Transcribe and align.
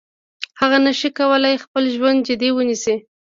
هغه 0.59 0.77
نشي 0.85 1.09
کولای 1.19 1.55
خپل 1.63 1.83
ژوند 1.95 2.17
جدي 2.27 2.49
ونیسي. 2.53 2.95